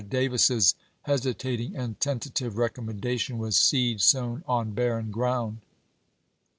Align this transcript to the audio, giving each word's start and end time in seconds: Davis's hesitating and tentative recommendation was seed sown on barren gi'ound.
Davis's 0.09 0.73
hesitating 1.03 1.75
and 1.75 1.99
tentative 1.99 2.57
recommendation 2.57 3.37
was 3.37 3.55
seed 3.55 4.01
sown 4.01 4.43
on 4.47 4.71
barren 4.71 5.11
gi'ound. 5.11 5.57